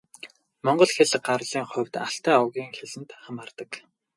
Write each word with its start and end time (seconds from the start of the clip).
Монгол 0.65 0.91
хэл 0.93 1.11
гарлын 1.27 1.65
хувьд 1.71 1.93
Алтай 2.05 2.35
овгийн 2.43 2.69
хэлэнд 2.77 3.09
хамаардаг. 3.23 3.71